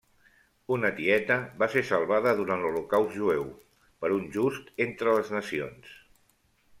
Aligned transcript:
Una 0.75 0.89
tieta 0.99 1.35
va 1.63 1.67
ser 1.73 1.83
salvada 1.89 2.33
durant 2.39 2.63
l'Holocaust 2.65 3.13
jueu 3.17 3.45
per 4.05 4.11
un 4.15 4.25
Just 4.39 4.73
entre 4.87 5.15
les 5.19 5.31
nacions. 5.39 5.93